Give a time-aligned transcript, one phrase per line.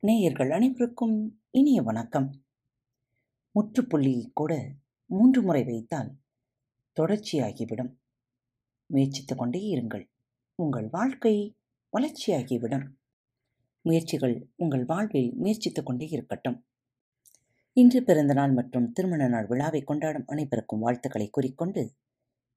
[0.00, 2.44] நேயர்கள் அனைவருக்கும் இனிய வணக்கம்.
[3.54, 4.72] முற்றுப்புள்ளியை கூட
[5.06, 6.16] மூன்று முறை வைத்தால்
[7.00, 7.94] தொடர்ச்சியாகிவிடும்.
[8.86, 10.10] முயற்சித்துக் கொண்டே இருங்கள்.
[10.54, 11.56] உங்கள் வாழ்க்கை
[11.92, 12.86] வளர்ச்சியாகிவிடும்.
[13.80, 16.66] முயற்சிகள் உங்கள் வாழ்வில் முயற்சித்துக் கொண்டே இருக்கட்டும்.
[17.72, 21.94] இன்று பிறந்தநாள் மற்றும் திருமண நாள் விழாவை கொண்டாடும் அனைவருக்கும் வாழ்த்துக்களை கூறிக்கொண்டு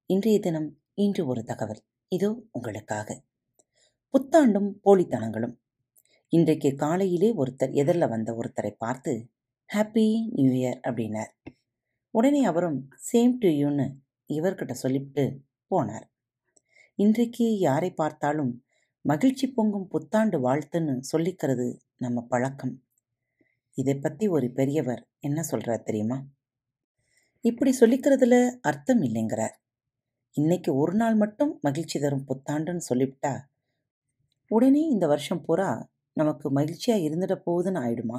[0.06, 1.82] இன்றைய தினம் இன்று ஒரு தகவல்.
[2.08, 3.22] இதோ உங்களுக்காக.
[4.12, 5.60] புத்தாண்டும் போலித்தனங்களும்
[6.32, 9.12] இன்றைக்கு காலையிலே ஒருத்தர் எதிரில் வந்த ஒருத்தரை பார்த்து
[9.70, 11.32] ஹாப்பி நியூ இயர் அப்படின்னார்.
[12.10, 12.78] உடனே அவரும்
[13.12, 13.86] சேம் டு யூன்னு
[14.30, 15.24] இவர்கிட்ட சொல்லிவிட்டு
[15.70, 16.06] போனார்.
[16.94, 18.64] இன்றைக்கு யாரை பார்த்தாலும்
[19.00, 22.74] மகிழ்ச்சி பொங்கும் புத்தாண்டு வாழ்த்துன்னு சொல்லிக்கிறது நம்ம பழக்கம்.
[23.78, 26.20] இதை பற்றி ஒரு பெரியவர் என்ன சொல்கிறார் தெரியுமா?
[27.40, 29.56] இப்படி சொல்லிக்கிறதுல அர்த்தம் இல்லைங்கிறார்.
[30.36, 33.34] இன்னைக்கு ஒரு நாள் மட்டும் மகிழ்ச்சி தரும் புத்தாண்டுன்னு சொல்லிவிட்டா
[34.50, 35.70] உடனே இந்த வருஷம் பூரா
[36.16, 38.18] நமக்கு மகிழ்ச்சியாக இருந்துட போகுதுன்னு ஆயிடுமா?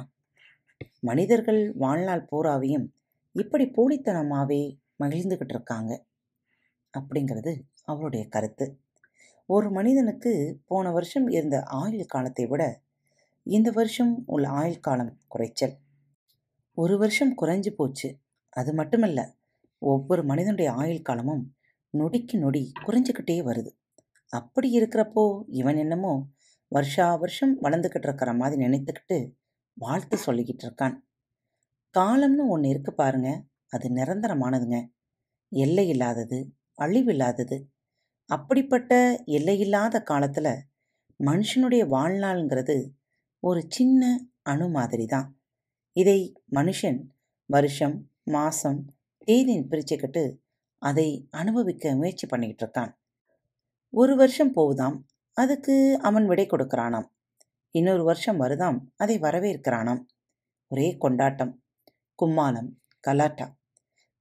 [1.00, 2.86] மனிதர்கள் வாழ்நாள் பூராவையும்
[3.32, 4.62] இப்படி போலித்தனமாகவே
[4.98, 5.92] மகிழ்ந்துக்கிட்டு இருக்காங்க
[6.94, 8.66] அப்படிங்கிறது அவருடைய கருத்து.
[9.48, 10.32] ஒரு மனிதனுக்கு
[10.66, 12.62] போன வருஷம் இருந்த ஆயுள் காலத்தை விட
[13.46, 15.74] இந்த வருஷம் உள்ள ஆயுள் காலம் குறைச்சல்.
[16.78, 18.08] ஒரு வருஷம் குறைஞ்சு போச்சு.
[18.50, 19.20] அது மட்டுமல்ல
[19.78, 21.44] ஒவ்வொரு மனிதனுடைய ஆயுள் காலமும்
[21.94, 23.70] நொடிக்கு நொடி குறைஞ்சிக்கிட்டே வருது.
[24.32, 26.14] அப்படி இருக்கிறப்போ இவன் என்னமோ
[26.74, 29.16] வருஷா வருஷம் வளர்ந்துக்கிட்டு இருக்கிற மாதிரி நினைத்துக்கிட்டு
[29.76, 30.96] வாழ்த்து சொல்லிக்கிட்டு இருக்கான்.
[31.94, 33.28] காலம்னு ஒன்று இருக்கு பாருங்க.
[33.68, 34.78] அது நிரந்தரமானதுங்க.
[35.52, 36.38] எல்லை இல்லாதது
[36.78, 37.58] அழிவில்லாதது
[38.30, 38.92] அப்படிப்பட்ட
[39.24, 40.52] எல்லையில்லாத காலத்தில்
[41.20, 42.76] மனுஷனுடைய வாழ்நாள்ங்கிறது
[43.42, 44.02] ஒரு சின்ன
[44.42, 45.28] அணு மாதிரி தான்.
[45.96, 46.18] இதை
[46.50, 47.00] மனுஷன்
[47.50, 48.80] வருஷம் மாதம்
[49.26, 50.24] தேதின்னு பிரிச்சுக்கிட்டு
[50.82, 52.92] அதை அனுபவிக்க முயற்சி பண்ணிக்கிட்டு இருக்கான்.
[53.94, 54.98] ஒரு வருஷம் போகுதாம்.
[55.36, 57.08] அதுக்கு அவன் விடை கொடுக்கிறானாம்.
[57.70, 60.02] இன்னொரு வருஷம் வருதாம் அதை வரவேற்கிறானாம்.
[60.70, 61.62] ஒரே கொண்டாட்டம்
[62.18, 63.46] கும்மாலம் கலாட்டா.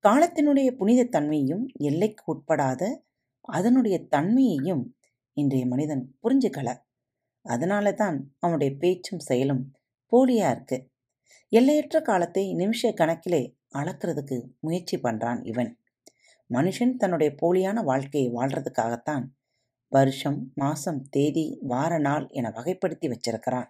[0.07, 2.81] காலத்தினுடைய புனித தன்மையும் எல்லைக்கு உட்படாத
[3.41, 4.83] அதனுடைய தன்மையையும்
[5.33, 6.69] இன்றைய மனிதன் புரிஞ்சுக்கல.
[7.45, 9.63] அதனால தான் அவனுடைய பேச்சும் செயலும்
[10.11, 10.77] போலியா இருக்கு.
[11.49, 13.43] எல்லையற்ற காலத்தை நிமிஷ கணக்கிலே
[13.73, 15.71] அளக்கிறதுக்கு முயற்சி பண்றான் இவன்.
[16.49, 19.23] மனுஷன் தன்னுடைய போலியான வாழ்க்கையை வாழ்றதுக்காகத்தான்
[19.93, 23.67] வருஷம் மாசம் தேதி வார நாள் என வகைப்படுத்தி வச்சிருக்கிறான்.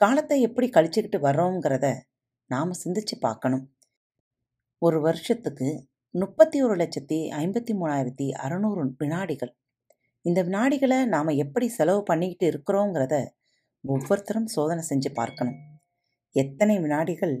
[0.00, 1.86] காலத்தை எப்படி கழிச்சுக்கிட்டு வர்றோங்கிறத
[2.50, 3.64] நாம் சிந்திச்சு பார்க்கணும்.
[4.78, 5.68] ஒரு வருஷத்துக்கு
[6.14, 9.52] முப்பத்தி ஒரு லட்சத்தி ஐம்பத்தி மூணாயிரத்தி அறநூறு வினாடிகள்.
[10.24, 13.14] இந்த வினாடிகளை நாம் எப்படி செலவு பண்ணிக்கிட்டு இருக்கிறோங்கிறத
[13.84, 15.58] ஒவ்வொருத்தரும் சோதனை செஞ்சு பார்க்கணும்.
[16.36, 17.36] எத்தனை வினாடிகள்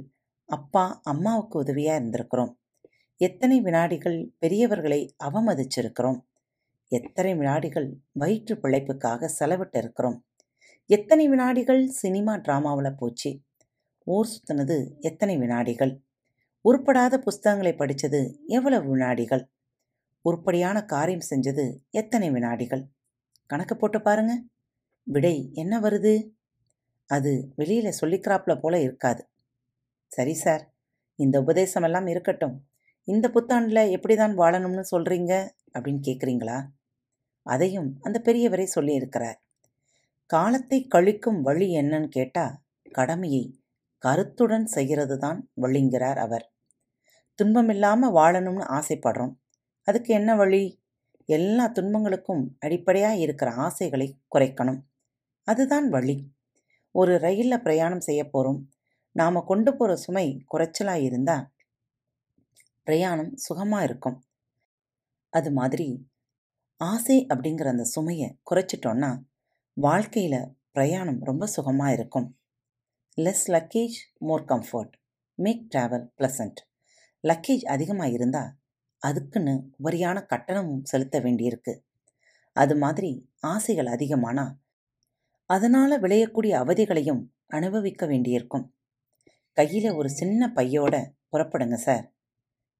[0.48, 2.52] அப்பா அம்மாவுக்கு உதவியாக இருந்திருக்கிறோம்?
[3.20, 6.20] எத்தனை வினாடிகள் பெரியவர்களை அவமதிச்சிருக்கிறோம்?
[6.92, 10.18] எத்தனை வினாடிகள் வயிற்று பிழைப்புக்காக செலவிட்டு இருக்கிறோம்
[10.90, 13.30] எத்தனை வினாடிகள் சினிமா ட்ராமாவில் போச்சு?
[14.06, 15.92] ஊர் சுத்தினது எத்தனை வினாடிகள்?
[16.64, 19.44] உருப்படாத புஸ்தகங்களை படித்தது எவ்வளவு வினாடிகள்?
[20.24, 22.82] உருப்படியான காரியம் செஞ்சது எத்தனை வினாடிகள்?
[23.50, 24.34] கணக்கு போட்டு பாருங்க.
[25.06, 26.14] விடை என்ன வருது?
[27.10, 29.22] அது வெளியில் சொல்லிக்கிறாப்புல போல இருக்காது.
[30.12, 30.62] சரி சார்
[31.18, 32.54] இந்த உபதேசம் எல்லாம் இருக்கட்டும்.
[33.08, 35.32] இந்த புத்தாண்டில் எப்படி தான் வாழணும்னு சொல்கிறீங்க
[35.74, 36.58] அப்படின்னு கேட்குறீங்களா
[37.46, 39.38] அதையும் அந்த பெரியவரே சொல்லியிருக்கிறார்.
[40.26, 42.54] காலத்தை கழிக்கும் வழி என்னன்னு கேட்டால்
[42.90, 43.44] கடமையை
[43.98, 46.46] கருத்துடன் செய்கிறது தான் வழிங்கிறார் அவர்.
[47.38, 49.34] துன்பமில்லாமல் வாழணும்னு ஆசைப்படுறோம்.
[49.88, 50.62] அதுக்கு என்ன வழி?
[51.28, 54.80] எல்லா துன்பங்களுக்கும் அடிப்படையாக இருக்கிற ஆசைகளை குறைக்கணும்.
[55.48, 56.16] அதுதான் வழி.
[56.94, 58.60] ஒரு ரயிலில் பிரயாணம் செய்ய போகிறோம்
[59.16, 61.46] நாம் கொண்டு போகிற சுமை குறைச்சலாக இருந்தால்
[62.86, 64.18] பிரயாணம் சுகமாக இருக்கும்.
[65.32, 65.88] அது மாதிரி
[66.90, 69.10] ஆசை அப்படிங்கிற அந்த சுமையை குறைச்சிட்டோன்னா
[69.76, 72.28] வாழ்க்கையில் பிரயாணம் ரொம்ப சுகமாக இருக்கும்.
[73.18, 74.94] Less luggage more comfort
[75.38, 76.60] make travel pleasant
[77.24, 78.50] luggage அதிகமாக இருந்தால்
[78.98, 81.72] அதுக்குன்னு உபரியான கட்டணமும் செலுத்த வேண்டியிருக்கு.
[82.56, 83.10] அது மாதிரி
[83.52, 84.52] ஆசைகள் அதிகமானால்
[85.50, 88.66] அதனால் விளையக்கூடிய அவதிகளையும் அனுபவிக்க வேண்டியிருக்கும்.
[89.56, 90.94] கையில் ஒரு சின்ன பையோட
[91.32, 92.04] புறப்படுங்க சார்.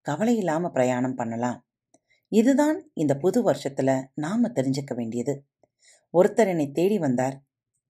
[0.06, 1.58] கவலை இல்லாமல் பிரயாணம் பண்ணலாம்.
[2.32, 5.34] இதுதான் இந்த புது வருஷத்தில் நாம் தெரிஞ்சுக்க வேண்டியது.
[6.14, 7.36] ஒருத்தர் என்னை தேடி வந்தார்.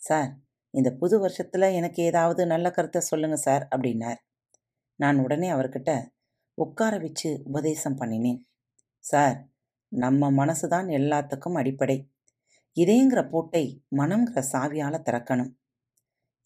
[0.01, 0.31] சார்
[0.71, 4.21] இந்த புது வருஷத்தில் எனக்கு ஏதாவது நல்ல கருத்தை சொல்லுங்க சார் அப்படின்னார்.
[4.97, 5.91] நான் உடனே அவர்கிட்ட
[6.55, 8.41] உட்கார வச்சு உபதேசம் பண்ணினேன்.
[9.05, 9.39] சார்
[9.89, 12.11] நம்ம மனசு தான் எல்லாத்துக்கும் அடிப்படை.
[12.77, 13.65] இதேங்கிற பூட்டை
[13.97, 15.53] மனம்ங்கிற சாவியால் திறக்கணும்.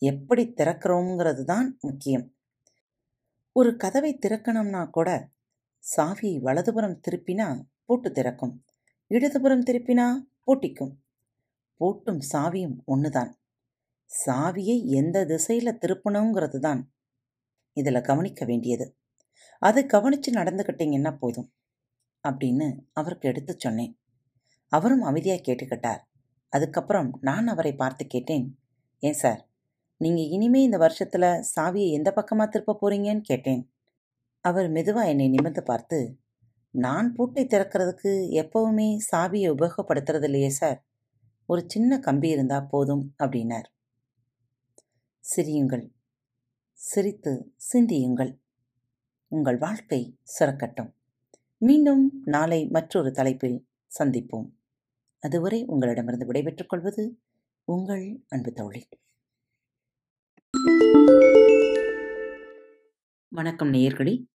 [0.03, 2.27] எப்படி திறக்கிறோங்கிறது தான் முக்கியம்.
[3.53, 5.29] ஒரு கதவை திறக்கணும்னா கூட
[5.97, 7.49] சாவியை வலதுபுறம் திருப்பினா
[7.89, 8.55] பூட்டு திறக்கும்.
[9.11, 10.07] இடதுபுறம் திருப்பினா
[10.45, 10.93] பூட்டிக்கும்.
[11.81, 13.31] பூட்டும் சாவியும் ஒன்றுதான்
[14.11, 16.81] சாவியை எந்த திசையில் திருப்பணுங்கிறது தான்
[17.77, 18.87] இதில் கவனிக்க வேண்டியது.
[19.63, 21.49] அதை கவனித்து நடந்துக்கிட்டீங்கன்னா போதும்
[22.25, 23.93] அப்படின்னு அவருக்கு எடுத்து சொன்னேன்.
[24.73, 26.03] அவரும் அமைதியாக கேட்டுக்கிட்டார்.
[26.53, 28.47] அதுக்கப்புறம் நான் அவரை பார்த்து கேட்டேன்
[29.03, 29.41] ஏன் சார்
[30.01, 33.63] நீங்கள் இனிமே இந்த வருஷத்தில் சாவியை எந்த பக்கமாக திருப்ப போகிறீங்கன்னு கேட்டேன்.
[34.45, 35.99] அவர் மெதுவாக என்னை நிமிர்ந்து பார்த்து
[36.77, 40.87] நான் பூட்டை திறக்கிறதுக்கு எப்பவுமே சாவியை உபயோகப்படுத்துறது இல்லையே சார்.
[41.47, 43.65] ஒரு சின்ன கம்பி இருந்தால் போதும் அப்படின்னார்.
[45.37, 45.91] சிரியுங்கள்.
[46.73, 48.41] சிரித்து சிந்தியுங்கள்.
[49.29, 50.93] உங்கள் வாழ்க்கை சிறக்கட்டும்
[51.59, 53.69] மீண்டும் நாளை மற்றொரு தலைப்பில்
[53.99, 54.51] சந்திப்போம்.
[55.21, 57.21] அதுவரை உங்களிடமிருந்து விடைபெற்றுக் கொள்வது
[57.65, 58.89] உங்கள் அன்பு தோழி.
[63.29, 64.35] வணக்கம் நேயர்களே.